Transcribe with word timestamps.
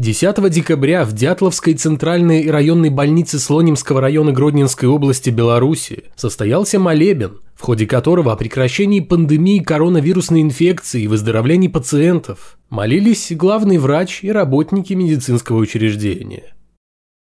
10 0.00 0.48
декабря 0.48 1.04
в 1.04 1.12
Дятловской 1.12 1.74
центральной 1.74 2.50
районной 2.50 2.88
больнице 2.88 3.38
Слонимского 3.38 4.00
района 4.00 4.32
Гродненской 4.32 4.88
области 4.88 5.28
Беларуси 5.28 6.04
состоялся 6.16 6.78
молебен, 6.78 7.40
в 7.54 7.60
ходе 7.60 7.86
которого 7.86 8.32
о 8.32 8.36
прекращении 8.36 9.00
пандемии 9.00 9.58
коронавирусной 9.58 10.40
инфекции 10.40 11.02
и 11.02 11.06
выздоровлении 11.06 11.68
пациентов 11.68 12.58
молились 12.70 13.30
главный 13.32 13.76
врач 13.76 14.24
и 14.24 14.32
работники 14.32 14.94
медицинского 14.94 15.58
учреждения. 15.58 16.54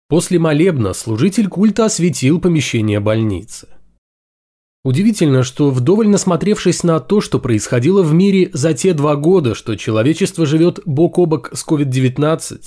После 0.09 0.39
молебна 0.39 0.95
служитель 0.95 1.49
культа 1.49 1.85
осветил 1.85 2.41
помещение 2.41 2.99
больницы. 2.99 3.69
Удивительно, 4.85 5.43
что 5.43 5.71
вдоволь 5.71 6.09
насмотревшись 6.09 6.83
на 6.83 7.01
то, 7.01 7.23
что 7.23 7.39
происходило 7.39 8.03
в 8.03 8.13
мире 8.13 8.51
за 8.53 8.75
те 8.75 8.93
два 8.93 9.17
года, 9.17 9.55
что 9.55 9.77
человечество 9.77 10.45
живет 10.45 10.81
бок 10.85 11.19
о 11.19 11.25
бок 11.25 11.51
с 11.55 11.67
COVID-19, 11.67 12.61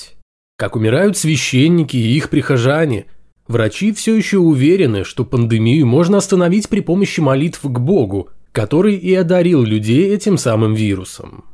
как 0.57 0.75
умирают 0.75 1.15
священники 1.15 1.95
и 1.95 2.17
их 2.17 2.31
прихожане, 2.31 3.05
врачи 3.47 3.91
все 3.91 4.15
еще 4.15 4.39
уверены, 4.39 5.03
что 5.03 5.25
пандемию 5.25 5.85
можно 5.85 6.17
остановить 6.17 6.69
при 6.69 6.79
помощи 6.79 7.19
молитв 7.19 7.61
к 7.61 7.79
Богу, 7.79 8.29
который 8.51 8.95
и 8.95 9.13
одарил 9.13 9.61
людей 9.61 10.11
этим 10.11 10.39
самым 10.39 10.73
вирусом. 10.73 11.45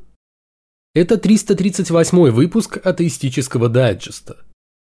Это 0.95 1.17
338 1.17 2.29
выпуск 2.29 2.79
атеистического 2.81 3.67
дайджеста. 3.67 4.37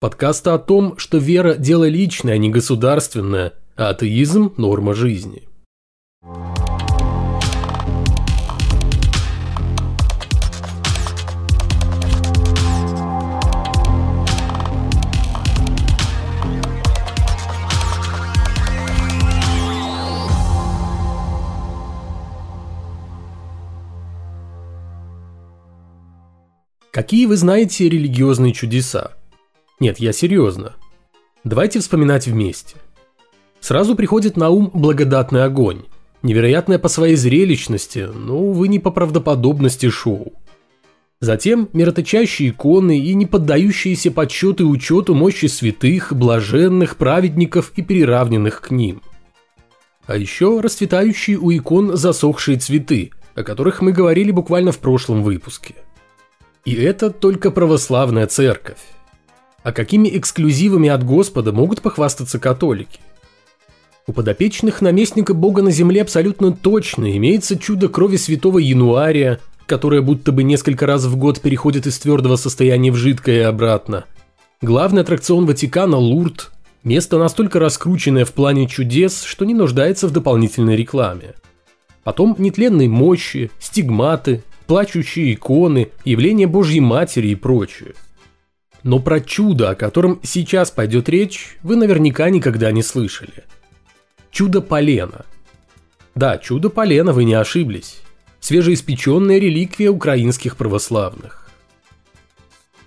Подкаста 0.00 0.54
о 0.54 0.58
том, 0.58 0.96
что 0.96 1.18
вера– 1.18 1.54
дело 1.58 1.86
личное, 1.86 2.34
а 2.34 2.38
не 2.38 2.48
государственное, 2.48 3.52
а 3.76 3.90
атеизм– 3.90 4.54
норма 4.56 4.94
жизни. 4.94 5.47
Какие 6.28 6.36
вы 27.26 27.36
знаете 27.36 27.88
религиозные 27.88 28.52
чудеса? 28.52 29.12
Нет, 29.80 29.98
я 29.98 30.12
серьезно. 30.12 30.74
Давайте 31.42 31.80
вспоминать 31.80 32.26
вместе. 32.26 32.76
Сразу 33.60 33.94
приходит 33.94 34.36
на 34.36 34.50
ум 34.50 34.70
благодатный 34.74 35.44
огонь, 35.44 35.84
невероятное 36.22 36.78
по 36.78 36.88
своей 36.88 37.16
зрелищности, 37.16 38.08
но, 38.12 38.38
увы, 38.38 38.68
не 38.68 38.78
по 38.78 38.90
правдоподобности 38.90 39.88
шоу. 39.88 40.32
Затем 41.20 41.68
мироточащие 41.72 42.50
иконы 42.50 42.98
и 42.98 43.14
не 43.14 43.26
поддающиеся 43.26 44.10
подсчету 44.10 44.64
и 44.64 44.70
учету 44.70 45.14
мощи 45.14 45.46
святых, 45.46 46.12
блаженных, 46.12 46.96
праведников 46.96 47.72
и 47.76 47.82
приравненных 47.82 48.60
к 48.60 48.70
ним. 48.70 49.02
А 50.06 50.16
еще 50.16 50.60
расцветающие 50.60 51.38
у 51.38 51.50
икон 51.50 51.96
засохшие 51.96 52.58
цветы, 52.58 53.10
о 53.34 53.42
которых 53.42 53.82
мы 53.82 53.92
говорили 53.92 54.30
буквально 54.30 54.72
в 54.72 54.78
прошлом 54.78 55.22
выпуске– 55.22 55.74
и 56.68 56.74
это 56.74 57.10
только 57.10 57.50
православная 57.50 58.26
церковь. 58.26 58.76
А 59.62 59.72
какими 59.72 60.06
эксклюзивами 60.18 60.90
от 60.90 61.02
Господа 61.02 61.50
могут 61.50 61.80
похвастаться 61.80 62.38
католики? 62.38 63.00
У 64.08 64.12
подопечных 64.14 64.80
наместника 64.80 65.34
Бога 65.34 65.60
на 65.60 65.70
земле 65.70 66.00
абсолютно 66.00 66.50
точно 66.50 67.14
имеется 67.18 67.58
чудо 67.58 67.90
крови 67.90 68.16
святого 68.16 68.58
Януария, 68.58 69.38
которое 69.66 70.00
будто 70.00 70.32
бы 70.32 70.44
несколько 70.44 70.86
раз 70.86 71.04
в 71.04 71.16
год 71.16 71.42
переходит 71.42 71.86
из 71.86 71.98
твердого 71.98 72.36
состояния 72.36 72.90
в 72.90 72.96
жидкое 72.96 73.40
и 73.40 73.42
обратно. 73.42 74.06
Главный 74.62 75.02
аттракцион 75.02 75.44
Ватикана– 75.44 75.96
Лурд, 75.98 76.52
место 76.84 77.18
настолько 77.18 77.58
раскрученное 77.58 78.24
в 78.24 78.32
плане 78.32 78.66
чудес, 78.66 79.24
что 79.24 79.44
не 79.44 79.52
нуждается 79.52 80.08
в 80.08 80.10
дополнительной 80.10 80.74
рекламе. 80.74 81.34
Потом 82.02 82.34
нетленные 82.38 82.88
мощи, 82.88 83.50
стигматы, 83.60 84.42
плачущие 84.66 85.34
иконы, 85.34 85.88
явление 86.06 86.46
Божьей 86.46 86.80
Матери 86.80 87.28
и 87.28 87.34
прочее. 87.34 87.92
Но 88.82 89.00
про 89.00 89.20
чудо, 89.20 89.68
о 89.68 89.74
котором 89.74 90.18
сейчас 90.22 90.70
пойдет 90.70 91.10
речь, 91.10 91.58
вы 91.62 91.76
наверняка 91.76 92.30
никогда 92.30 92.72
не 92.72 92.82
слышали. 92.82 93.44
Чудо 94.30 94.60
полена. 94.60 95.24
Да, 96.14 96.38
чудо 96.38 96.70
полена, 96.70 97.12
вы 97.12 97.24
не 97.24 97.34
ошиблись. 97.34 98.00
Свежеиспеченная 98.40 99.38
реликвия 99.38 99.90
украинских 99.90 100.56
православных. 100.56 101.48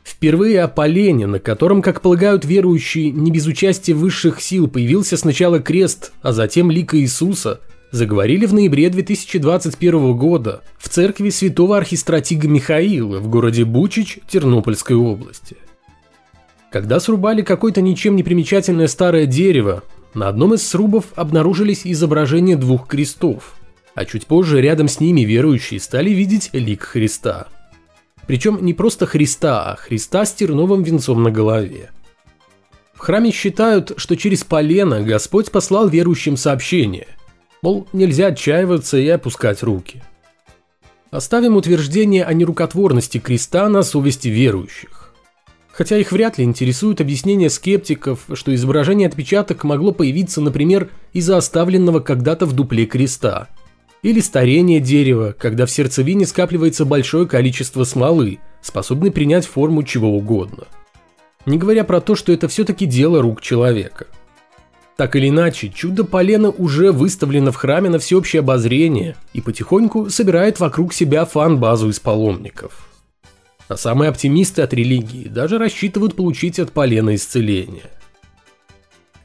Впервые 0.04 0.62
о 0.62 0.68
полене, 0.68 1.28
на 1.28 1.40
котором, 1.40 1.82
как 1.82 2.02
полагают 2.02 2.46
верующие, 2.46 3.12
не 3.12 3.32
без 3.32 3.48
участия 3.48 3.94
высших 3.94 4.42
сил 4.42 4.68
появился 4.68 5.18
сначала 5.18 5.60
крест, 5.60 6.14
а 6.22 6.32
затем 6.32 6.70
лика 6.70 6.98
Иисуса– 7.00 7.60
заговорили 7.92 8.46
в 8.46 8.54
ноябре 8.54 8.90
2021 8.90 10.14
года 10.18 10.62
в 10.78 10.90
церкви 10.90 11.30
святого 11.30 11.78
архистратига 11.78 12.48
Михаила 12.48 13.20
в 13.20 13.28
городе 13.28 13.66
Бучич 13.66 14.20
Тернопольской 14.28 14.96
области. 14.96 15.58
Когда 16.72 17.00
срубали 17.02 17.42
какое-то 17.42 17.82
ничем 17.82 18.16
не 18.16 18.24
примечательное 18.24 18.88
старое 18.88 19.26
дерево, 19.26 19.84
на 20.14 20.28
одном 20.28 20.54
из 20.54 20.68
срубов 20.68 21.06
обнаружились 21.16 21.82
изображения 21.86 22.56
двух 22.56 22.88
крестов, 22.88 23.56
а 23.96 24.06
чуть 24.06 24.28
позже 24.28 24.62
рядом 24.62 24.88
с 24.88 25.00
ними 25.00 25.22
верующие 25.22 25.80
стали 25.80 26.10
видеть 26.10 26.50
лик 26.54 26.84
Христа. 26.84 27.48
Причем 28.28 28.64
не 28.64 28.74
просто 28.74 29.06
Христа, 29.06 29.72
а 29.72 29.76
Христа 29.76 30.26
с 30.26 30.34
терновым 30.34 30.84
венцом 30.84 31.24
на 31.24 31.32
голове. 31.32 31.92
В 32.94 33.00
храме 33.00 33.32
считают, 33.32 33.94
что 33.98 34.16
через 34.16 34.44
полено 34.44 35.02
Господь 35.02 35.52
послал 35.52 35.88
верующим 35.88 36.38
сообщение– 36.38 37.08
Мол, 37.62 37.88
нельзя 37.94 38.28
отчаиваться 38.28 38.98
и 38.98 39.08
опускать 39.08 39.62
руки. 39.62 40.02
Оставим 41.12 41.58
утверждение 41.58 42.24
о 42.24 42.34
нерукотворности 42.34 43.20
креста 43.20 43.70
на 43.70 43.84
совести 43.84 44.30
верующих. 44.30 45.01
Хотя 45.72 45.98
их 45.98 46.12
вряд 46.12 46.38
ли 46.38 46.44
интересует 46.44 47.02
объяснение 47.02 47.50
скептиков, 47.50 48.26
что 48.34 48.54
изображение 48.54 49.08
отпечаток 49.08 49.64
могло 49.64 49.92
появиться, 49.92 50.42
например, 50.42 50.90
из-за 51.14 51.38
оставленного 51.38 52.00
когда-то 52.00 52.46
в 52.46 52.54
дупле 52.54 52.86
креста. 52.86 53.48
Или 54.04 54.20
старение 54.20 54.80
дерева, 54.80 55.36
когда 55.38 55.66
в 55.66 55.72
сердцевине 55.72 56.26
скапливается 56.26 56.86
большое 56.86 57.28
количество 57.28 57.84
смолы, 57.84 58.40
способной 58.62 59.12
принять 59.12 59.46
форму 59.46 59.84
чего 59.84 60.16
угодно. 60.16 60.68
Не 61.46 61.58
говоря 61.58 61.84
про 61.84 62.02
то, 62.02 62.16
что 62.16 62.32
это 62.32 62.48
все-таки 62.48 62.86
дело 62.86 63.22
рук 63.22 63.42
человека– 63.42 64.08
так 65.02 65.16
или 65.16 65.30
иначе, 65.30 65.70
чудо 65.70 66.04
полена 66.04 66.52
уже 66.52 66.92
выставлено 66.92 67.52
в 67.52 67.56
храме 67.56 67.90
на 67.90 67.98
всеобщее 67.98 68.42
обозрение 68.42 69.16
и 69.34 69.42
потихоньку 69.42 70.12
собирает 70.12 70.60
вокруг 70.60 70.94
себя 70.94 71.26
фан-базу 71.26 71.90
из 71.90 72.00
паломников. 72.00 72.91
А 73.72 73.78
самые 73.78 74.10
оптимисты 74.10 74.64
от 74.64 74.74
религии 74.74 75.30
даже 75.30 75.58
рассчитывают 75.58 76.14
получить 76.14 76.60
от 76.60 76.74
полена 76.74 77.16
исцеление. 77.16 77.86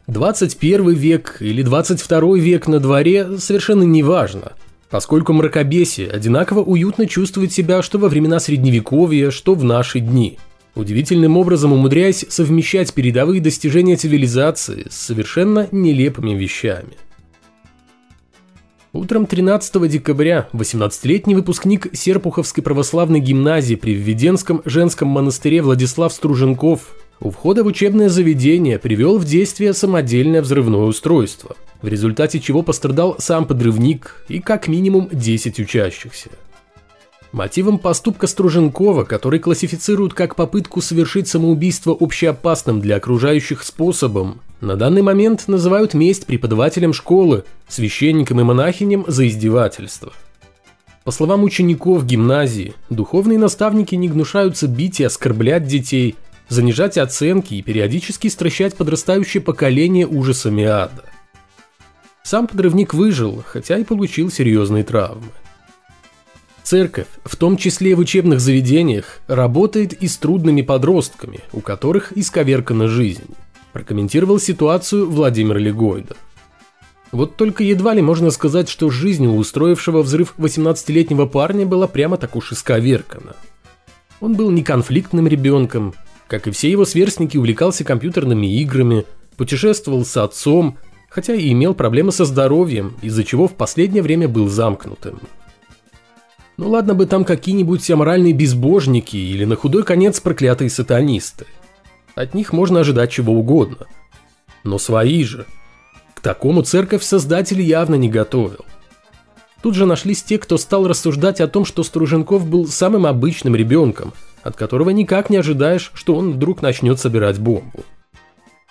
21 0.07 0.91
век 0.91 1.39
или 1.41 1.63
22 1.63 2.37
век 2.37 2.69
на 2.69 2.79
дворе 2.79 3.39
совершенно 3.39 3.83
не 3.83 4.05
важно, 4.05 4.53
поскольку 4.89 5.33
мракобесие 5.33 6.09
одинаково 6.09 6.61
уютно 6.61 7.09
чувствует 7.09 7.53
себя 7.53 7.83
что 7.83 7.99
во 7.99 8.09
времена 8.09 8.39
средневековья, 8.39 9.33
что 9.33 9.57
в 9.57 9.65
наши 9.65 9.99
дни– 9.99 10.39
удивительным 10.77 11.37
образом 11.37 11.73
умудряясь 11.73 12.25
совмещать 12.29 12.95
передовые 12.95 13.41
достижения 13.41 13.97
цивилизации 13.97 14.87
с 14.89 14.95
совершенно 14.95 15.67
нелепыми 15.73 16.37
вещами. 16.37 16.93
Утром 18.93 19.27
13 19.27 19.89
декабря 19.89 20.49
18-летний 20.53 21.35
выпускник 21.35 21.89
Серпуховской 21.93 22.63
православной 22.63 23.21
гимназии 23.21 23.75
при 23.75 23.95
Введенском 23.95 24.63
женском 24.65 25.09
монастыре 25.09 25.61
Владислав 25.61 26.13
Струженков 26.13 26.95
у 27.21 27.31
входа 27.31 27.65
в 27.65 27.67
учебное 27.67 28.09
заведение 28.09 28.79
привел 28.79 29.19
в 29.19 29.25
действие 29.25 29.73
самодельное 29.73 30.41
взрывное 30.41 30.81
устройство, 30.81 31.57
в 31.83 31.89
результате 31.89 32.41
чего 32.41 32.63
пострадал 32.63 33.17
сам 33.19 33.45
подрывник 33.45 34.25
и 34.29 34.41
как 34.41 34.69
минимум 34.69 35.09
10 35.11 35.59
учащихся. 35.59 36.31
Мотивом 37.37 37.79
поступка 37.79 38.29
Струженкова, 38.29 39.05
который 39.05 39.41
классифицируют 39.41 40.15
как 40.15 40.37
попытку 40.37 40.81
совершить 40.81 41.29
самоубийство 41.29 41.95
общеопасным 41.95 42.81
для 42.81 42.97
окружающих 42.97 43.63
способом, 43.63 44.41
на 44.63 44.75
данный 44.75 45.03
момент 45.03 45.47
называют 45.47 45.93
месть 45.93 46.25
преподавателям 46.25 46.95
школы, 46.95 47.45
священникам 47.69 48.41
и 48.41 48.43
монахиням 48.43 49.05
за 49.07 49.29
издевательство. 49.29 50.15
По 51.05 51.11
словам 51.11 51.45
учеников 51.45 52.07
гимназии, 52.07 52.73
духовные 52.89 53.39
наставники 53.39 53.95
не 53.95 54.09
гнушаются 54.09 54.67
бить 54.67 55.01
и 55.01 55.05
оскорблять 55.05 55.67
детей, 55.67 56.15
занижать 56.49 56.97
оценки 56.97 57.53
и 57.53 57.61
периодически 57.61 58.29
стращать 58.29 58.77
подрастающее 58.77 59.43
поколение 59.43 60.07
ужасами 60.07 60.65
ада. 60.65 61.05
Сам 62.23 62.47
подрывник 62.47 62.95
выжил, 62.95 63.45
хотя 63.47 63.77
и 63.77 63.85
получил 63.85 64.31
серьезные 64.31 64.85
травмы. 64.85 65.29
Церковь, 66.67 67.07
в 67.25 67.37
том 67.37 67.57
числе 67.57 67.95
в 67.95 68.01
учебных 68.01 68.41
заведениях, 68.41 69.21
работает 69.29 69.93
и 69.93 70.09
с 70.09 70.17
трудными 70.17 70.63
подростками, 70.63 71.41
у 71.53 71.61
которых 71.61 72.13
исковеркана 72.17 72.89
жизнь, 72.89 73.35
прокомментировал 73.73 74.41
ситуацию 74.41 75.09
Владимир 75.09 75.59
Легойда. 75.59 76.17
Вот 77.13 77.37
только 77.37 77.63
едва 77.63 77.95
ли 77.95 78.03
можно 78.03 78.31
сказать, 78.31 78.69
что 78.69 78.91
жизнь 78.91 79.27
у 79.27 79.37
устроившего 79.37 80.03
взрыв 80.03 80.35
18-летнего 80.39 81.27
парня 81.27 81.67
была 81.67 81.87
прямо 81.87 82.17
так 82.17 82.35
уж 82.35 82.53
исковеркана. 82.53 83.37
Он 84.21 84.35
был 84.35 84.51
неконфликтным 84.51 85.29
ребенком, 85.29 85.95
как 86.27 86.49
и 86.49 86.51
все 86.51 86.69
его 86.69 86.85
сверстники 86.85 87.37
увлекался 87.37 87.85
компьютерными 87.85 88.47
играми, 88.61 89.05
путешествовал 89.37 90.05
с 90.05 90.17
отцом, 90.17 90.79
хотя 91.09 91.35
и 91.35 91.53
имел 91.53 91.75
проблемы 91.75 92.11
со 92.11 92.25
здоровьем, 92.25 92.97
из-за 93.03 93.23
чего 93.23 93.47
в 93.47 93.55
последнее 93.55 94.03
время 94.03 94.27
был 94.27 94.49
замкнутым. 94.49 95.21
Ну 96.57 96.71
ладно 96.71 96.95
бы 96.95 97.07
там 97.07 97.25
какие-нибудь 97.25 97.91
аморальные 97.91 98.33
безбожники 98.33 99.17
или 99.17 99.45
на 99.45 99.57
худой 99.57 99.83
конец 99.83 100.21
проклятые 100.21 100.71
сатанисты. 100.71 101.47
От 102.15 102.35
них 102.35 102.53
можно 102.53 102.81
ожидать 102.81 103.11
чего 103.11 103.35
угодно. 103.35 103.87
Но 104.65 104.79
свои 104.79 105.23
же. 105.23 105.47
К 106.15 106.21
такому 106.21 106.63
церковь 106.63 107.03
создатель 107.03 107.61
явно 107.61 107.95
не 107.97 108.09
готовил. 108.09 108.65
Тут 109.63 109.75
же 109.75 109.85
нашлись 109.85 110.23
те, 110.23 110.39
кто 110.39 110.57
стал 110.57 110.89
рассуждать 110.89 111.41
о 111.41 111.49
том, 111.49 111.65
что 111.65 111.83
Струженков 111.83 112.47
был 112.47 112.67
самым 112.67 113.05
обычным 113.05 113.55
ребенком, 113.55 114.15
от 114.43 114.57
которого 114.57 114.91
никак 114.91 115.29
не 115.29 115.37
ожидаешь, 115.37 115.91
что 115.93 116.15
он 116.15 116.33
вдруг 116.33 116.63
начнет 116.63 116.99
собирать 116.99 117.39
бомбу. 117.39 117.81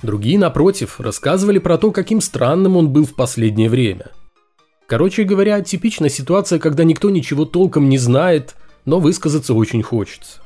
Другие, 0.01 0.39
напротив, 0.39 0.99
рассказывали 0.99 1.59
про 1.59 1.77
то, 1.77 1.91
каким 1.91 2.21
странным 2.21 2.77
он 2.77 2.89
был 2.89 3.05
в 3.05 3.13
последнее 3.13 3.69
время. 3.69 4.07
Короче 4.87 5.23
говоря, 5.23 5.61
типичная 5.61 6.09
ситуация, 6.09 6.59
когда 6.59 6.83
никто 6.83 7.09
ничего 7.09 7.45
толком 7.45 7.89
не 7.89 7.97
знает, 7.97 8.55
но 8.85 8.99
высказаться 8.99 9.53
очень 9.53 9.81
хочется. 9.81 10.41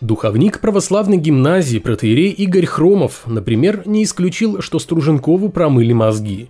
Духовник 0.00 0.60
православной 0.60 1.16
гимназии 1.16 1.78
протеерей 1.78 2.30
Игорь 2.30 2.66
Хромов, 2.66 3.22
например, 3.26 3.82
не 3.86 4.04
исключил, 4.04 4.60
что 4.60 4.78
Струженкову 4.78 5.48
промыли 5.48 5.92
мозги. 5.92 6.48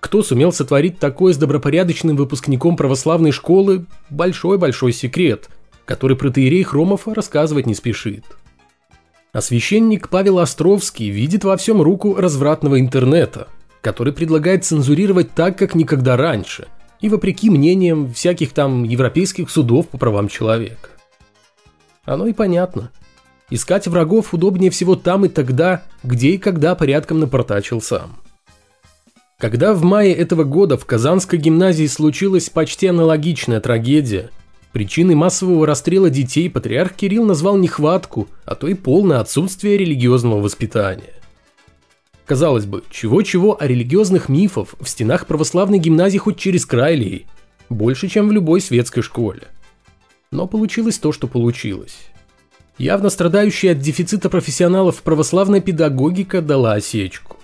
Кто 0.00 0.22
сумел 0.22 0.52
сотворить 0.52 0.98
такое 0.98 1.34
с 1.34 1.36
добропорядочным 1.36 2.16
выпускником 2.16 2.76
православной 2.76 3.32
школы– 3.32 3.86
большой-большой 4.10 4.92
секрет, 4.92 5.48
который 5.84 6.16
протеерей 6.16 6.62
Хромов 6.62 7.08
рассказывать 7.08 7.66
не 7.66 7.74
спешит. 7.74 8.24
А 9.32 9.40
священник 9.40 10.08
Павел 10.08 10.38
Островский 10.38 11.10
видит 11.10 11.44
во 11.44 11.56
всем 11.56 11.82
руку 11.82 12.14
развратного 12.14 12.80
интернета, 12.80 13.48
который 13.86 14.12
предлагает 14.12 14.64
цензурировать 14.64 15.32
так, 15.32 15.56
как 15.56 15.76
никогда 15.76 16.16
раньше, 16.16 16.66
и 17.00 17.08
вопреки 17.08 17.48
мнениям 17.50 18.12
всяких 18.12 18.50
там 18.50 18.82
европейских 18.82 19.48
судов 19.48 19.86
по 19.86 19.96
правам 19.96 20.26
человека. 20.26 20.88
Оно 22.04 22.26
и 22.26 22.32
понятно. 22.32 22.90
Искать 23.48 23.86
врагов 23.86 24.34
удобнее 24.34 24.72
всего 24.72 24.96
там 24.96 25.24
и 25.24 25.28
тогда, 25.28 25.84
где 26.02 26.30
и 26.30 26.38
когда 26.38 26.74
порядком 26.74 27.20
напортачил 27.20 27.80
сам. 27.80 28.16
Когда 29.38 29.72
в 29.72 29.84
мае 29.84 30.12
этого 30.12 30.42
года 30.42 30.76
в 30.76 30.84
Казанской 30.84 31.38
гимназии 31.38 31.86
случилась 31.86 32.50
почти 32.50 32.88
аналогичная 32.88 33.60
трагедия– 33.60 34.30
Причиной 34.72 35.14
массового 35.14 35.66
расстрела 35.66 36.10
детей 36.10 36.50
патриарх 36.50 36.92
Кирилл 36.92 37.24
назвал 37.24 37.56
нехватку, 37.56 38.28
а 38.44 38.54
то 38.56 38.68
и 38.68 38.74
полное 38.74 39.20
отсутствие 39.20 39.78
религиозного 39.78 40.42
воспитания. 40.42 41.14
Казалось 42.26 42.66
бы, 42.66 42.82
чего-чего, 42.90 43.56
а 43.58 43.68
религиозных 43.68 44.28
мифов 44.28 44.74
в 44.80 44.88
стенах 44.88 45.26
православной 45.26 45.78
гимназии 45.78 46.18
хоть 46.18 46.36
через 46.36 46.66
край 46.66 46.96
лей. 46.96 47.26
Больше, 47.68 48.08
чем 48.08 48.28
в 48.28 48.32
любой 48.32 48.60
светской 48.60 49.02
школе. 49.02 49.44
Но 50.32 50.48
получилось 50.48 50.98
то, 50.98 51.12
что 51.12 51.28
получилось. 51.28 51.96
Явно 52.78 53.10
страдающая 53.10 53.72
от 53.72 53.78
дефицита 53.78 54.28
профессионалов 54.28 55.02
православная 55.02 55.60
педагогика 55.60 56.42
дала 56.42 56.74
осечку. 56.74 57.36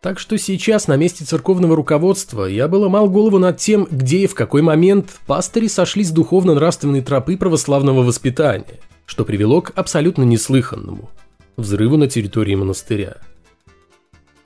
Так 0.00 0.18
что 0.18 0.38
сейчас 0.38 0.88
на 0.88 0.96
месте 0.96 1.24
церковного 1.24 1.76
руководства 1.76 2.46
я 2.46 2.68
бы 2.68 2.76
ломал 2.76 3.10
голову 3.10 3.38
над 3.38 3.58
тем, 3.58 3.86
где 3.90 4.18
и 4.18 4.26
в 4.26 4.34
какой 4.34 4.62
момент 4.62 5.18
пастыри 5.26 5.68
сошли 5.68 6.02
с 6.02 6.10
духовно-нравственной 6.10 7.02
тропы 7.02 7.36
православного 7.36 8.02
воспитания, 8.02 8.80
что 9.04 9.24
привело 9.24 9.60
к 9.60 9.72
абсолютно 9.74 10.22
неслыханному– 10.22 11.10
взрыву 11.56 11.96
на 11.96 12.08
территории 12.08 12.54
монастыря. 12.54 13.16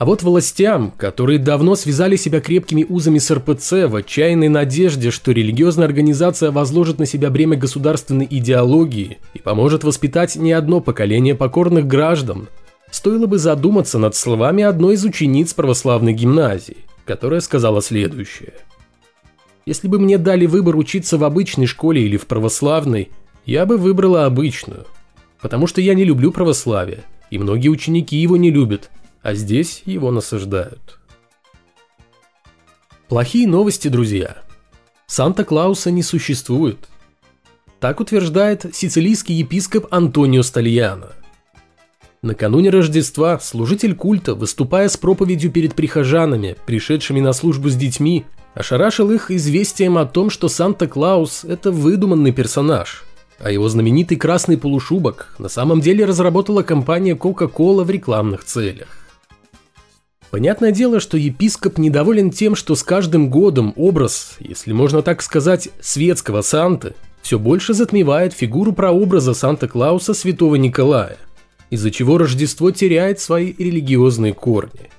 А 0.01 0.05
вот 0.05 0.23
властям, 0.23 0.91
которые 0.97 1.37
давно 1.37 1.75
связали 1.75 2.15
себя 2.15 2.41
крепкими 2.41 2.83
узами 2.89 3.19
с 3.19 3.29
РПЦ 3.29 3.85
в 3.87 3.95
отчаянной 3.95 4.47
надежде, 4.47 5.11
что 5.11 5.31
религиозная 5.31 5.85
организация 5.85 6.49
возложит 6.49 6.97
на 6.97 7.05
себя 7.05 7.29
бремя 7.29 7.55
государственной 7.55 8.27
идеологии 8.27 9.19
и 9.35 9.39
поможет 9.39 9.83
воспитать 9.83 10.35
не 10.35 10.53
одно 10.53 10.81
поколение 10.81 11.35
покорных 11.35 11.85
граждан– 11.85 12.49
стоило 12.89 13.27
бы 13.27 13.37
задуматься 13.37 13.99
над 13.99 14.15
словами 14.15 14.63
одной 14.63 14.95
из 14.95 15.05
учениц 15.05 15.53
православной 15.53 16.13
гимназии, 16.13 16.77
которая 17.05 17.39
сказала 17.39 17.79
следующее. 17.79 18.53
Если 19.67 19.87
бы 19.87 19.99
мне 19.99 20.17
дали 20.17 20.47
выбор 20.47 20.77
учиться 20.77 21.19
в 21.19 21.23
обычной 21.23 21.67
школе 21.67 22.01
или 22.03 22.17
в 22.17 22.25
православной, 22.25 23.11
я 23.45 23.67
бы 23.67 23.77
выбрала 23.77 24.25
обычную, 24.25 24.87
потому 25.39 25.67
что 25.67 25.79
я 25.79 25.93
не 25.93 26.05
люблю 26.05 26.31
православие, 26.31 27.03
и 27.29 27.37
многие 27.37 27.69
ученики 27.69 28.17
его 28.17 28.35
не 28.35 28.49
любят, 28.49 28.89
а 29.21 29.33
здесь 29.33 29.83
его 29.85 30.11
насаждают. 30.11 30.99
Плохие 33.07 33.47
новости, 33.47 33.87
друзья. 33.87 34.37
Санта-Клауса 35.07 35.91
не 35.91 36.03
существует. 36.03 36.87
Так 37.79 37.99
утверждает 37.99 38.73
сицилийский 38.73 39.35
епископ 39.35 39.87
Антонио 39.91 40.43
Стальяно– 40.43 41.13
Накануне 42.23 42.69
Рождества 42.69 43.39
служитель 43.39 43.95
культа, 43.95 44.35
выступая 44.35 44.89
с 44.89 44.95
проповедью 44.95 45.51
перед 45.51 45.73
прихожанами, 45.73 46.55
пришедшими 46.67 47.19
на 47.19 47.33
службу 47.33 47.69
с 47.69 47.75
детьми, 47.75 48.25
ошарашил 48.53 49.09
их 49.09 49.31
известием 49.31 49.97
о 49.97 50.05
том, 50.05 50.29
что 50.29 50.47
Санта-Клаус– 50.47 51.45
это 51.45 51.71
выдуманный 51.71 52.31
персонаж, 52.31 53.05
а 53.39 53.49
его 53.49 53.67
знаменитый 53.69 54.17
красный 54.17 54.59
полушубок 54.59 55.33
на 55.39 55.49
самом 55.49 55.81
деле 55.81 56.05
разработала 56.05 56.61
компания 56.61 57.15
Coca-Cola 57.15 57.83
в 57.83 57.89
рекламных 57.89 58.43
целях. 58.43 58.87
Понятное 60.31 60.71
дело, 60.71 60.99
что 60.99 61.17
епископ 61.17 61.77
недоволен 61.77 62.31
тем, 62.31 62.55
что 62.55 62.75
с 62.75 62.83
каждым 62.83 63.29
годом 63.29 63.73
образ, 63.75 64.37
если 64.39 64.71
можно 64.71 65.01
так 65.01 65.21
сказать, 65.21 65.69
светского 65.81 66.41
Санты 66.41 66.95
все 67.21 67.37
больше 67.37 67.73
затмевает 67.73 68.33
фигуру 68.33 68.71
прообраза 68.71 69.33
Санта-Клауса 69.33 70.13
святого 70.13 70.55
Николая– 70.55 71.17
из-за 71.71 71.89
чего 71.89 72.19
Рождество 72.19 72.69
теряет 72.69 73.19
свои 73.19 73.53
религиозные 73.57 74.33
корни. 74.33 74.91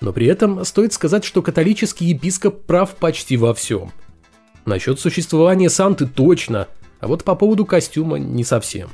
Но 0.00 0.12
при 0.12 0.26
этом 0.26 0.62
стоит 0.64 0.92
сказать, 0.92 1.24
что 1.24 1.40
католический 1.40 2.08
епископ 2.08 2.64
прав 2.66 2.90
почти 2.96 3.36
во 3.38 3.54
всем. 3.54 3.92
Насчет 4.66 5.00
существования 5.00 5.70
Санты 5.70 6.06
точно, 6.06 6.66
а 7.00 7.06
вот 7.06 7.24
по 7.24 7.36
поводу 7.36 7.64
костюма 7.64 8.18
не 8.18 8.42
совсем. 8.42 8.90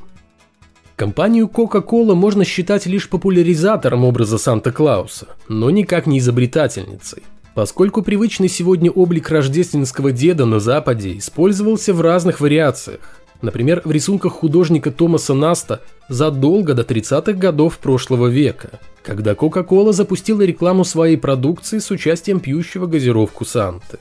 Компанию 0.99 1.47
Coca-Cola 1.47 2.15
можно 2.15 2.45
считать 2.45 2.87
лишь 2.87 3.09
популяризатором 3.09 4.05
образа 4.05 4.37
Санта-Клауса, 4.37 5.29
но 5.49 5.71
никак 5.71 6.09
не 6.09 6.19
изобретательницей, 6.19 7.23
поскольку 7.55 8.03
привычный 8.03 8.49
сегодня 8.49 8.91
облик 8.91 9.31
рождественского 9.31 10.11
деда 10.11 10.45
на 10.45 10.59
Западе 10.59 11.17
использовался 11.17 11.95
в 11.95 12.01
разных 12.01 12.41
вариациях, 12.41 12.99
Например, 13.41 13.81
в 13.85 13.93
рисунках 13.93 14.33
художника 14.33 14.91
Томаса 14.91 15.33
Наста 15.33 15.81
задолго 16.09 16.75
до 16.75 16.83
30-х 16.83 17.35
годов 17.35 17.79
прошлого 17.79 18.27
века, 18.27 18.81
когда 19.05 19.35
Coca-Cola 19.35 19.93
запустила 19.93 20.43
рекламу 20.43 20.85
своей 20.85 21.17
продукции 21.17 21.79
с 21.79 21.89
участием 21.93 22.41
пьющего 22.41 22.87
газировку 22.87 23.45
Санты. 23.45 24.01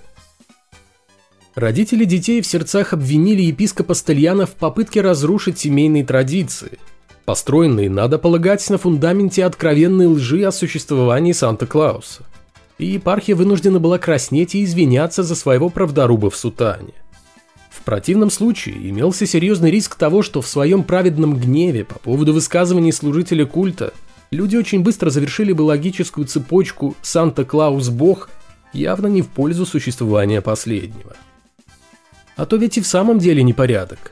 Родители 1.57 2.05
детей 2.05 2.41
в 2.41 2.47
сердцах 2.47 2.93
обвинили 2.93 3.41
епископа 3.41 3.93
Стальяна 3.93 4.45
в 4.45 4.51
попытке 4.51 5.01
разрушить 5.01 5.59
семейные 5.59 6.05
традиции, 6.05 6.79
построенные, 7.25 7.89
надо 7.89 8.17
полагать, 8.17 8.69
на 8.69 8.77
фундаменте 8.77 9.43
откровенной 9.43 10.05
лжи 10.05 10.45
о 10.45 10.53
существовании 10.53 11.33
Санта-Клауса. 11.33 12.23
И 12.77 12.85
епархия 12.85 13.35
вынуждена 13.35 13.79
была 13.79 13.97
краснеть 13.97 14.55
и 14.55 14.63
извиняться 14.63 15.23
за 15.23 15.35
своего 15.35 15.67
правдоруба 15.69 16.29
в 16.29 16.37
сутане 16.37 16.93
противном 17.87 18.29
случае 18.29 18.75
имелся 18.89 19.25
серьезный 19.25 19.71
риск 19.71 19.95
того, 19.95 20.21
что 20.21 20.41
в 20.41 20.47
своем 20.47 20.83
праведном 20.83 21.37
гневе 21.37 21.85
по 21.85 21.97
поводу 21.97 22.33
высказываний 22.33 22.91
служителя 22.91 23.45
культа 23.45 23.93
люди 24.29 24.57
очень 24.57 24.83
быстро 24.83 25.09
завершили 25.09 25.53
бы 25.53 25.61
логическую 25.61 26.27
цепочку 26.27 26.97
«Санта-Клаус-Бог» 27.01 28.29
явно 28.73 29.07
не 29.07 29.21
в 29.21 29.29
пользу 29.29 29.65
существования 29.65 30.41
последнего. 30.41 31.15
А 32.37 32.45
то 32.45 32.55
ведь 32.55 32.77
и 32.77 32.81
в 32.81 32.87
самом 32.87 33.19
деле 33.19 33.43
непорядок. 33.43 34.11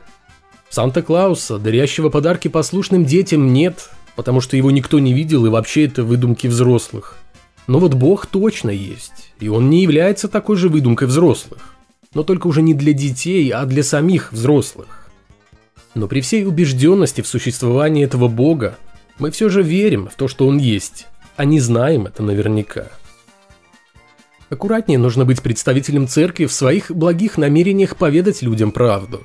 Санта-Клауса, 0.69 1.57
дарящего 1.57 2.09
подарки 2.09 2.47
послушным 2.47 3.05
детям, 3.05 3.53
нет, 3.53 3.89
потому 4.15 4.41
что 4.41 4.57
его 4.57 4.71
никто 4.71 4.99
не 4.99 5.13
видел 5.13 5.45
и 5.45 5.49
вообще 5.49 5.85
это 5.85 6.03
выдумки 6.03 6.47
взрослых. 6.47 7.17
Но 7.67 7.79
вот 7.79 7.93
Бог 7.93 8.25
точно 8.25 8.71
есть, 8.71 9.31
и 9.39 9.47
он 9.47 9.69
не 9.69 9.81
является 9.81 10.27
такой 10.27 10.57
же 10.57 10.69
выдумкой 10.69 11.07
взрослых. 11.07 11.71
но 12.13 12.23
только 12.23 12.47
уже 12.47 12.61
не 12.61 12.73
для 12.73 12.93
детей, 12.93 13.49
а 13.49 13.65
для 13.65 13.83
самих 13.83 14.31
взрослых. 14.31 15.09
Но 15.95 16.07
при 16.07 16.21
всей 16.21 16.45
убежденности 16.45 17.19
в 17.19 17.27
существовании 17.27 18.05
этого 18.05 18.29
Бога, 18.29 18.77
мы 19.19 19.31
все 19.31 19.49
же 19.49 19.61
верим 19.61 20.07
в 20.07 20.15
то, 20.15 20.29
что 20.29 20.47
Он 20.47 20.57
есть, 20.57 21.07
а 21.35 21.43
не 21.43 21.59
знаем 21.59 22.07
это 22.07 22.23
наверняка. 22.23 22.87
Аккуратнее 24.49 24.99
нужно 24.99 25.25
быть 25.25 25.41
представителем 25.41 26.07
церкви 26.07 26.45
в 26.45 26.53
своих 26.53 26.91
благих 26.91 27.37
намерениях 27.37 27.95
поведать 27.97 28.41
людям 28.41 28.71
правду. 28.71 29.23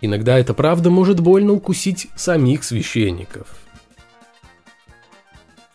Иногда 0.00 0.38
эта 0.38 0.54
правда 0.54 0.88
может 0.88 1.20
больно 1.20 1.52
укусить 1.52 2.08
самих 2.16 2.62
священников. 2.62 3.48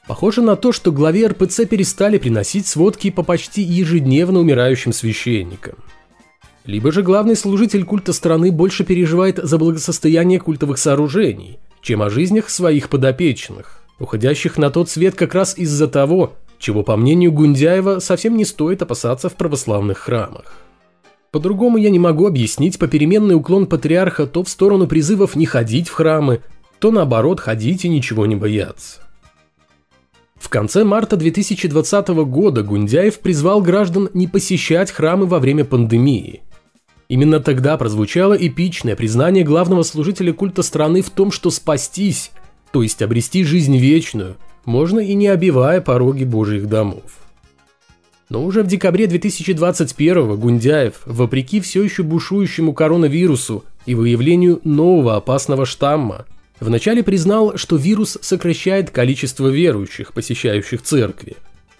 Похоже 0.08 0.42
на 0.42 0.56
то, 0.56 0.72
что 0.72 0.92
главе 0.92 1.28
РПЦ 1.28 1.66
перестали 1.66 2.18
приносить 2.18 2.68
сводки 2.68 3.10
по 3.10 3.24
почти 3.24 3.62
ежедневно 3.62 4.40
умирающим 4.40 4.94
священникам. 4.94 5.76
Либо 6.66 6.92
же 6.92 7.02
главный 7.02 7.36
служитель 7.36 7.84
культа 7.84 8.14
страны 8.14 8.52
больше 8.52 8.84
переживает 8.84 9.38
за 9.42 9.58
благосостояние 9.58 10.40
культовых 10.40 10.78
сооружений, 10.78 11.60
чем 11.82 12.02
о 12.02 12.10
жизнях 12.10 12.50
своих 12.50 12.90
подопечных, 12.90 13.84
уходящих 14.00 14.58
на 14.58 14.70
тот 14.70 14.90
свет 14.90 15.16
как 15.16 15.34
раз 15.34 15.58
из-за 15.58 15.88
того, 15.88 16.34
чего, 16.62 16.84
по 16.84 16.96
мнению 16.96 17.34
Гундяева, 17.34 18.00
совсем 18.00 18.38
не 18.38 18.46
стоит 18.46 18.82
опасаться 18.82 19.28
в 19.28 19.36
православных 19.36 19.98
храмах. 19.98 20.54
По-другому 21.32 21.78
я 21.78 21.90
не 21.90 22.00
могу 22.00 22.28
объяснить 22.28 22.78
попеременный 22.78 23.36
уклон 23.36 23.66
патриарха 23.66 24.28
то 24.28 24.44
в 24.44 24.50
сторону 24.50 24.88
призывов 24.88 25.36
не 25.36 25.46
ходить 25.46 25.90
в 25.90 25.94
храмы, 25.94 26.42
то 26.80 26.92
наоборот 26.92 27.40
ходить 27.40 27.84
и 27.86 27.90
ничего 27.90 28.26
не 28.26 28.36
бояться. 28.36 29.02
В 30.36 30.50
конце 30.50 30.84
марта 30.84 31.18
2020 31.18 32.08
года 32.26 32.64
Гундяев 32.64 33.20
призвал 33.20 33.62
граждан 33.62 34.10
не 34.14 34.28
посещать 34.28 34.92
храмы 34.92 35.26
во 35.26 35.40
время 35.40 35.66
пандемии. 35.66 36.42
Именно 37.08 37.40
тогда 37.40 37.78
прозвучало 37.78 38.34
эпичное 38.34 38.96
признание 38.96 39.44
главного 39.44 39.84
служителя 39.84 40.34
культа 40.34 40.64
страны 40.64 41.02
в 41.02 41.10
том, 41.10 41.32
что 41.32 41.50
спастись, 41.50 42.32
то 42.72 42.82
есть 42.82 43.02
обрести 43.02 43.44
жизнь 43.44 43.78
вечную, 43.78 44.38
можно 44.66 45.00
и 45.00 45.14
не 45.14 45.28
обивая 45.28 45.82
пороги 45.82 46.24
божьих 46.24 46.68
домов. 46.68 47.04
Но 48.30 48.46
уже 48.46 48.64
в 48.64 48.68
декабре 48.68 49.08
2021 49.08 50.40
Гундяев, 50.40 51.02
вопреки 51.06 51.60
все 51.60 51.84
еще 51.84 52.04
бушующему 52.04 52.74
коронавирусу 52.74 53.66
и 53.86 53.94
выявлению 53.94 54.62
нового 54.64 55.18
опасного 55.18 55.66
штамма, 55.66 56.26
вначале 56.62 57.04
признал, 57.04 57.58
что 57.58 57.76
вирус 57.76 58.18
сокращает 58.22 58.90
количество 58.90 59.50
верующих, 59.50 60.14
посещающих 60.14 60.82
церкви, 60.82 61.36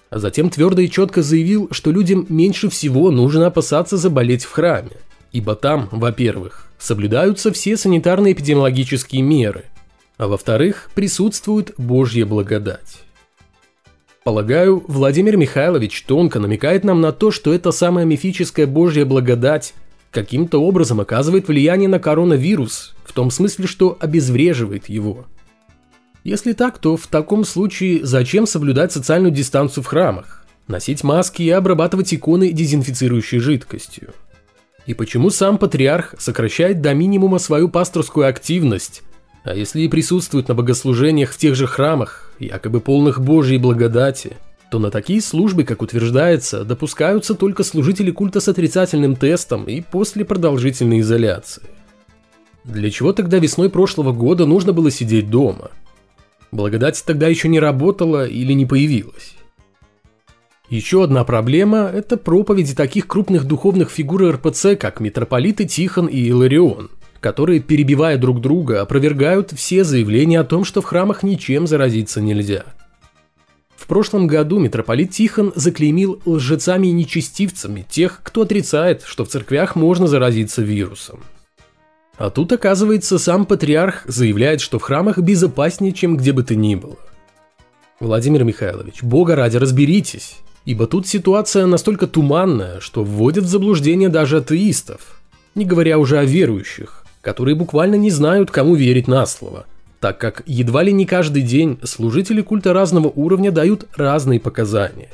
а 0.10 0.20
затем 0.20 0.50
твердо 0.50 0.82
и 0.82 0.90
четко 0.90 1.22
заявил, 1.22 1.70
что 1.72 1.90
людям 1.90 2.26
меньше 2.28 2.70
всего 2.70 3.12
нужно 3.12 3.48
опасаться 3.48 3.96
заболеть 3.96 4.44
в 4.44 4.52
храме, 4.52 4.98
ибо 5.32 5.56
там, 5.56 5.88
во-первых, 5.92 6.68
соблюдаются 6.78 7.54
все 7.54 7.74
санитарно-эпидемиологические 7.74 9.22
меры, 9.22 9.64
а 10.22 10.28
во-вторых, 10.28 10.92
присутствует 10.94 11.74
Божья 11.80 12.28
благодать. 12.28 13.02
Полагаю, 14.24 14.84
Владимир 14.88 15.36
Михайлович 15.36 16.04
тонко 16.04 16.40
намекает 16.40 16.84
нам 16.84 17.02
на 17.02 17.12
то, 17.12 17.32
что 17.32 17.52
эта 17.52 17.72
самая 17.72 18.06
мифическая 18.06 18.68
Божья 18.68 19.04
благодать 19.04 19.74
каким-то 20.12 20.62
образом 20.62 21.00
оказывает 21.00 21.48
влияние 21.48 21.90
на 21.90 21.98
коронавирус, 21.98 22.94
в 23.04 23.14
том 23.14 23.32
смысле, 23.32 23.66
что 23.66 23.98
обезвреживает 24.00 24.90
его. 24.90 25.26
Если 26.24 26.54
так, 26.54 26.78
то 26.78 26.98
в 26.98 27.08
таком 27.08 27.44
случае 27.44 28.06
зачем 28.06 28.46
соблюдать 28.46 28.92
социальную 28.92 29.32
дистанцию 29.32 29.84
в 29.84 29.88
храмах, 29.88 30.46
носить 30.68 31.04
маски 31.04 31.42
и 31.42 31.50
обрабатывать 31.50 32.14
иконы 32.14 32.52
дезинфицирующей 32.52 33.40
жидкостью? 33.40 34.14
И 34.86 34.94
почему 34.94 35.32
сам 35.32 35.58
патриарх 35.58 36.14
сокращает 36.20 36.80
до 36.80 36.94
минимума 36.94 37.40
свою 37.40 37.70
пасторскую 37.70 38.28
активность, 38.28 39.02
а 39.44 39.56
если 39.56 39.82
и 39.82 39.88
присутствуют 39.88 40.48
на 40.50 40.56
богослужениях 40.56 41.32
в 41.32 41.38
тех 41.38 41.56
же 41.56 41.66
храмах, 41.66 42.32
якобы 42.40 42.80
полных 42.80 43.20
Божьей 43.20 43.58
благодати, 43.58 44.38
то 44.70 44.80
на 44.80 44.92
такие 44.92 45.22
службы, 45.22 45.64
как 45.64 45.82
утверждается, 45.82 46.64
допускаются 46.64 47.34
только 47.34 47.64
служители 47.64 48.12
культа 48.12 48.40
с 48.40 48.48
отрицательным 48.48 49.16
тестом 49.16 49.66
и 49.66 49.82
после 49.82 50.24
продолжительной 50.26 51.00
изоляции. 51.00 51.64
Для 52.64 52.92
чего 52.92 53.12
тогда 53.12 53.40
весной 53.40 53.70
прошлого 53.70 54.14
года 54.14 54.46
нужно 54.46 54.72
было 54.74 54.92
сидеть 54.92 55.30
дома? 55.30 55.72
Благодать 56.52 57.04
тогда 57.06 57.28
еще 57.28 57.48
не 57.48 57.60
работала 57.60 58.28
или 58.28 58.54
не 58.54 58.66
появилась. 58.66 59.34
Еще 60.70 61.04
одна 61.04 61.24
проблема– 61.26 61.90
это 61.94 62.16
проповеди 62.16 62.76
таких 62.76 63.08
крупных 63.08 63.46
духовных 63.46 63.90
фигур 63.90 64.30
РПЦ, 64.36 64.78
как 64.80 65.00
митрополиты 65.00 65.66
Тихон 65.66 66.06
и 66.06 66.20
Иларион– 66.28 66.92
которые, 67.22 67.60
перебивая 67.60 68.18
друг 68.18 68.42
друга, 68.42 68.82
опровергают 68.82 69.52
все 69.52 69.84
заявления 69.84 70.40
о 70.40 70.44
том, 70.44 70.66
что 70.66 70.82
в 70.82 70.86
храмах 70.86 71.24
ничем 71.24 71.68
заразиться 71.68 72.20
нельзя. 72.20 72.66
В 73.76 73.88
прошлом 73.88 74.28
году 74.28 74.60
митрополит 74.60 75.12
Тихон 75.12 75.54
заклеймил 75.56 76.22
лжецами 76.26 76.88
и 76.88 76.92
нечестивцами 76.92 77.86
тех, 77.88 78.22
кто 78.24 78.42
отрицает, 78.42 79.04
что 79.06 79.24
в 79.24 79.30
церквях 79.30 79.76
можно 79.76 80.08
заразиться 80.08 80.62
вирусом. 80.62 81.22
А 82.18 82.30
тут, 82.30 82.52
оказывается, 82.52 83.20
сам 83.20 83.46
патриарх 83.46 84.04
заявляет, 84.06 84.62
что 84.62 84.80
в 84.80 84.84
храмах 84.84 85.18
безопаснее, 85.18 85.94
чем 85.94 86.18
где 86.18 86.32
бы 86.32 86.44
то 86.44 86.56
ни 86.56 86.76
было. 86.76 86.98
Владимир 88.00 88.44
Михайлович, 88.44 89.04
бога 89.04 89.36
ради, 89.36 89.58
разберитесь, 89.58 90.38
ибо 90.66 90.88
тут 90.88 91.08
ситуация 91.08 91.66
настолько 91.68 92.08
туманная, 92.08 92.80
что 92.80 93.04
вводит 93.04 93.44
в 93.44 93.48
заблуждение 93.48 94.10
даже 94.10 94.38
атеистов, 94.38 95.22
не 95.54 95.66
говоря 95.66 96.00
уже 96.00 96.18
о 96.18 96.26
верующих 96.26 97.01
которые 97.22 97.56
буквально 97.56 97.96
не 97.96 98.10
знают, 98.10 98.52
кому 98.52 98.76
верить 98.76 99.08
на 99.08 99.26
слово, 99.26 99.66
так 100.00 100.18
как 100.18 100.44
едва 100.46 100.84
ли 100.84 100.92
не 100.92 101.06
каждый 101.06 101.44
день 101.44 101.80
служители 101.84 102.42
культа 102.42 102.74
разного 102.74 103.08
уровня 103.08 103.52
дают 103.52 103.88
разные 103.96 104.40
показания. 104.40 105.10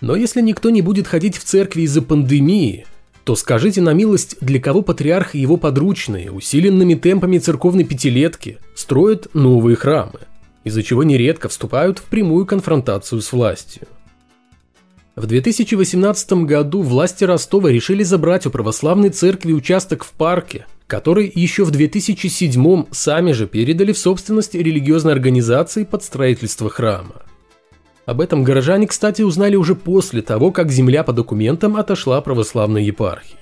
Но 0.00 0.16
если 0.16 0.40
никто 0.40 0.70
не 0.70 0.82
будет 0.82 1.06
ходить 1.06 1.36
в 1.36 1.44
церкви 1.44 1.82
из-за 1.82 2.02
пандемии, 2.02 2.86
то 3.24 3.36
скажите 3.36 3.80
на 3.80 3.92
милость, 3.92 4.36
для 4.40 4.60
кого 4.60 4.82
патриарх 4.82 5.34
и 5.34 5.38
его 5.38 5.56
подручные 5.56 6.32
усиленными 6.32 6.94
темпами 6.94 7.38
церковной 7.38 7.84
пятилетки 7.84 8.58
строят 8.74 9.28
новые 9.32 9.76
храмы, 9.76 10.20
из-за 10.64 10.82
чего 10.82 11.04
нередко 11.04 11.48
вступают 11.48 12.00
в 12.00 12.04
прямую 12.04 12.46
конфронтацию 12.46 13.22
с 13.22 13.32
властью. 13.32 13.86
В 15.14 15.26
2018 15.26 16.32
году 16.44 16.82
власти 16.82 17.24
Ростова 17.24 17.70
решили 17.70 18.02
забрать 18.02 18.46
у 18.46 18.50
православной 18.50 19.10
церкви 19.10 19.52
участок 19.52 20.04
в 20.04 20.10
парке, 20.10 20.66
который 20.92 21.32
еще 21.34 21.64
в 21.64 21.70
2007 21.70 22.84
сами 22.90 23.32
же 23.32 23.46
передали 23.46 23.92
в 23.92 23.98
собственность 23.98 24.54
религиозной 24.54 25.14
организации 25.14 25.84
под 25.84 26.04
строительство 26.04 26.68
храма. 26.68 27.22
Об 28.04 28.20
этом 28.20 28.44
горожане, 28.44 28.86
кстати, 28.86 29.22
узнали 29.22 29.56
уже 29.56 29.74
после 29.74 30.20
того, 30.20 30.52
как 30.52 30.70
земля 30.70 31.02
по 31.02 31.14
документам 31.14 31.78
отошла 31.78 32.20
православной 32.20 32.84
епархии. 32.84 33.38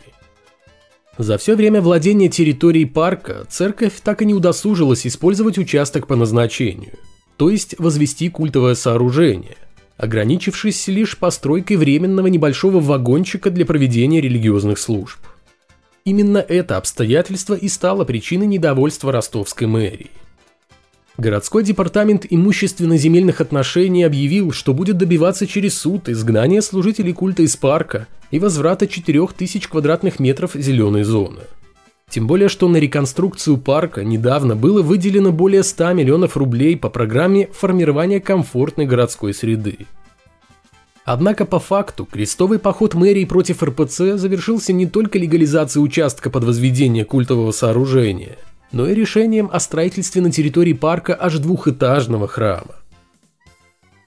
За 1.19 1.38
все 1.38 1.57
время 1.57 1.80
владения 1.80 2.28
территорией 2.28 2.87
парка 2.87 3.45
церковь 3.49 3.95
так 4.00 4.23
и 4.23 4.26
не 4.26 4.35
удосужилась 4.35 5.04
использовать 5.04 5.59
участок 5.59 6.07
по 6.07 6.14
назначению, 6.14 7.00
то 7.37 7.50
есть 7.50 7.75
возвести 7.80 8.28
культовое 8.28 8.76
сооружение, 8.76 9.57
ограничившись 9.97 10.87
лишь 10.87 11.19
постройкой 11.19 11.78
временного 11.78 12.28
небольшого 12.28 12.78
вагончика 12.78 13.50
для 13.50 13.66
проведения 13.66 14.21
религиозных 14.21 14.78
служб. 14.78 15.19
Именно 16.04 16.38
это 16.38 16.76
обстоятельство 16.76 17.54
и 17.54 17.69
стало 17.69 18.04
причиной 18.04 18.47
недовольства 18.47 19.12
ростовской 19.12 19.66
мэрии. 19.66 20.11
Городской 21.19 21.62
департамент 21.62 22.26
имущественно-земельных 22.30 23.42
отношений 23.42 24.04
объявил, 24.04 24.52
что 24.52 24.73
будет 24.73 24.97
добиваться 24.97 25.47
через 25.47 25.78
суд 25.78 26.09
изгнания 26.09 26.62
служителей 26.62 27.12
культа 27.12 27.42
из 27.42 27.57
парка 27.57 28.07
и 28.30 28.38
возврата 28.38 28.87
4000 28.87 29.69
квадратных 29.69 30.19
метров 30.19 30.52
зеленой 30.54 31.02
зоны. 31.02 31.40
Тем 32.09 32.26
более, 32.26 32.49
что 32.49 32.69
на 32.69 32.78
реконструкцию 32.78 33.59
парка 33.59 34.02
недавно 34.02 34.57
было 34.57 34.80
выделено 34.83 35.30
более 35.30 35.62
100 35.62 35.92
миллионов 35.92 36.37
рублей 36.38 36.76
по 36.76 36.88
программе 36.88 37.49
формирования 37.52 38.21
комфортной 38.21 38.87
городской 38.87 39.35
среды. 39.35 39.87
Однако 41.12 41.45
по 41.45 41.59
факту 41.59 42.05
крестовый 42.05 42.61
поход 42.61 42.95
мэрии 42.95 43.25
против 43.25 43.64
РПЦ 43.64 44.14
завершился 44.14 44.73
не 44.73 44.87
только 44.87 45.19
легализацией 45.19 45.85
участка 45.85 46.31
под 46.31 46.45
возведение 46.45 47.05
культового 47.05 47.50
сооружения, 47.50 48.38
но 48.71 48.87
и 48.87 48.95
решением 48.95 49.50
о 49.52 49.59
строительстве 49.59 50.23
на 50.23 50.31
территории 50.31 50.73
парка 50.73 51.19
аж 51.21 51.38
двухэтажного 51.38 52.29
храма. 52.29 52.76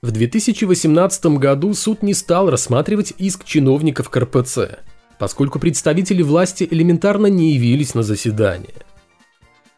В 0.00 0.12
2018 0.12 1.26
году 1.36 1.74
суд 1.74 2.02
не 2.02 2.14
стал 2.14 2.48
рассматривать 2.48 3.12
иск 3.18 3.44
чиновников 3.44 4.08
КРПЦ, 4.08 4.78
поскольку 5.18 5.58
представители 5.58 6.22
власти 6.22 6.66
элементарно 6.70 7.26
не 7.26 7.52
явились 7.52 7.94
на 7.94 8.02
заседание. 8.02 8.80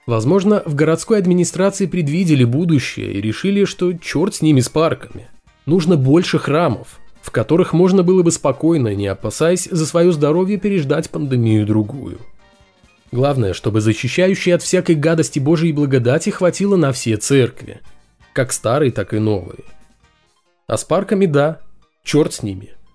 Возможно, 0.06 0.62
в 0.64 0.76
городской 0.76 1.18
администрации 1.18 1.86
предвидели 1.86 2.44
будущее 2.44 3.14
и 3.14 3.20
решили, 3.20 3.64
что 3.64 3.94
черт 3.94 4.36
с 4.36 4.42
ними 4.42 4.60
с 4.60 4.68
парками. 4.68 5.26
Нужно 5.66 5.96
больше 5.96 6.38
храмов, 6.38 7.00
в 7.26 7.32
которых 7.32 7.72
можно 7.72 8.04
было 8.04 8.22
бы 8.22 8.30
спокойно, 8.30 8.94
не 8.94 9.08
опасаясь 9.08 9.64
за 9.68 9.84
свое 9.84 10.12
здоровье, 10.12 10.58
переждать 10.58 11.10
пандемию-другую. 11.10 12.20
Главное, 13.10 13.52
чтобы 13.52 13.80
защищающей 13.80 14.54
от 14.54 14.62
всякой 14.62 14.94
гадости 14.94 15.40
Божьей 15.40 15.72
благодати 15.72 16.30
хватило 16.30 16.76
на 16.76 16.92
все 16.92 17.16
церкви, 17.16 17.80
как 18.32 18.52
старые, 18.52 18.92
так 18.92 19.12
и 19.12 19.18
новые. 19.18 19.64
А 20.68 20.76
с 20.76 20.84
парками 20.84 21.26
да, 21.26 21.60
черт 22.04 22.32
с 22.32 22.42
ними– 22.44 22.70